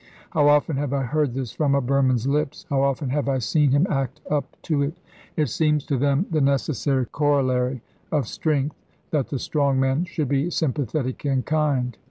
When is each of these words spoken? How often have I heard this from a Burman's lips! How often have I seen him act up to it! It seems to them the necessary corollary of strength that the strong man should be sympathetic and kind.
How 0.31 0.47
often 0.47 0.77
have 0.77 0.93
I 0.93 1.03
heard 1.03 1.35
this 1.35 1.51
from 1.51 1.75
a 1.75 1.79
Burman's 1.79 2.25
lips! 2.25 2.65
How 2.71 2.81
often 2.81 3.09
have 3.11 3.29
I 3.29 3.37
seen 3.37 3.69
him 3.69 3.85
act 3.87 4.19
up 4.31 4.59
to 4.63 4.81
it! 4.81 4.95
It 5.37 5.47
seems 5.51 5.85
to 5.85 5.95
them 5.95 6.25
the 6.31 6.41
necessary 6.41 7.05
corollary 7.05 7.83
of 8.11 8.27
strength 8.27 8.81
that 9.11 9.27
the 9.27 9.37
strong 9.37 9.79
man 9.79 10.05
should 10.05 10.29
be 10.29 10.49
sympathetic 10.49 11.23
and 11.23 11.45
kind. 11.45 11.99